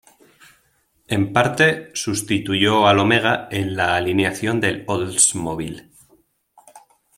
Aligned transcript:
En 1.07 1.31
parte, 1.31 1.91
sustituyó 1.93 2.87
al 2.87 2.97
Omega 2.97 3.47
en 3.51 3.75
la 3.75 3.95
alineación 3.95 4.59
de 4.59 4.83
Oldsmobile. 4.87 5.91